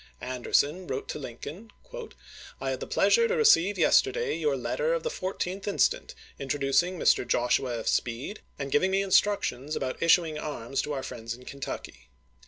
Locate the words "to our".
10.81-11.03